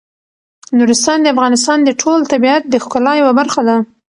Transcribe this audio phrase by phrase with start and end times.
[0.77, 3.77] نورستان د افغانستان د ټول طبیعت د ښکلا یوه برخه ده.